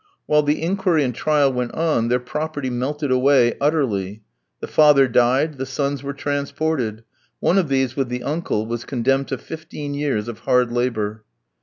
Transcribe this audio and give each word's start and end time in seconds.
While 0.25 0.41
the 0.41 0.63
inquiry 0.63 1.03
and 1.03 1.13
trial 1.13 1.53
went 1.53 1.75
on, 1.75 2.07
their 2.07 2.19
property 2.19 2.71
melted 2.71 3.11
away 3.11 3.53
utterly. 3.61 4.23
The 4.59 4.65
father 4.65 5.07
died, 5.07 5.59
the 5.59 5.65
sons 5.67 6.01
were 6.01 6.11
transported; 6.15 7.03
one 7.39 7.59
of 7.59 7.69
these, 7.69 7.95
with 7.95 8.09
the 8.09 8.23
uncle, 8.23 8.65
was 8.65 8.83
condemned 8.83 9.27
to 9.27 9.37
fifteen 9.37 9.93
years 9.93 10.27
of 10.27 10.39
hard 10.39 10.71
labour. 10.71 11.23